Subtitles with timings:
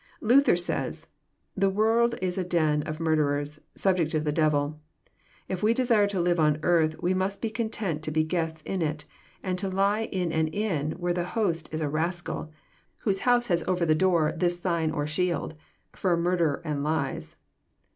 [0.19, 1.11] Luther says:
[1.55, 4.79] The world Is a den of murderers, subject to the devil.
[5.47, 8.81] If we desire to live on earth, we must be content to be guests in
[8.81, 9.05] it,
[9.43, 12.51] and to lie in an inn where the host is a rascal,
[12.97, 15.53] whose house has over the door this sign or shield,'
[15.95, 17.37] For murder and lies.'